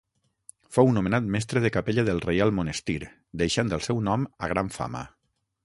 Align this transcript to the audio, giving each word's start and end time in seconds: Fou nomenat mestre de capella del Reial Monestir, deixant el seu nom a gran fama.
Fou 0.77 0.87
nomenat 0.95 1.27
mestre 1.35 1.61
de 1.65 1.71
capella 1.75 2.05
del 2.09 2.23
Reial 2.25 2.55
Monestir, 2.61 2.97
deixant 3.43 3.73
el 3.79 3.87
seu 3.91 4.03
nom 4.09 4.27
a 4.47 4.53
gran 4.55 4.77
fama. 4.79 5.05